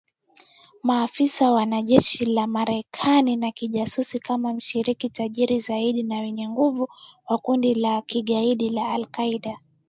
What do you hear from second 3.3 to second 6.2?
na kijasusi kama mshirika tajiri zaidi na